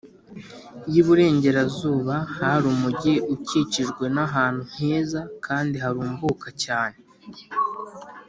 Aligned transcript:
y’iburengerazuba 0.91 2.15
hari 2.37 2.65
umugi 2.73 3.13
ukikijwe 3.35 4.03
n’ahantu 4.15 4.63
heza 4.75 5.21
kandi 5.45 5.75
harumbuka 5.83 6.47
cyane 6.63 6.97